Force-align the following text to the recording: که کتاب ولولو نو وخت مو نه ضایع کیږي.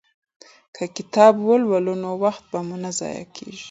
که 0.75 0.83
کتاب 0.95 1.33
ولولو 1.47 1.93
نو 2.03 2.11
وخت 2.23 2.45
مو 2.67 2.75
نه 2.83 2.91
ضایع 2.99 3.25
کیږي. 3.35 3.59